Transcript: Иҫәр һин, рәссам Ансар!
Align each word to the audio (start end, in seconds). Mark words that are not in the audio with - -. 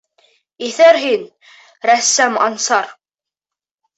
Иҫәр 0.67 0.97
һин, 1.03 1.25
рәссам 1.89 2.39
Ансар! 2.45 2.89